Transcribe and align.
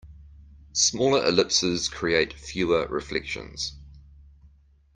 Smaller 0.73 1.23
ellipses 1.27 1.87
create 1.87 2.33
fewer 2.33 2.87
reflections. 2.87 3.73